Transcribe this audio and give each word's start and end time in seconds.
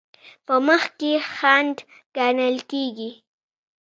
په 0.45 0.55
مخ 0.67 0.83
کې 0.99 1.11
خنډ 1.35 1.75
ګڼل 2.17 2.55
کیږي. 2.71 3.11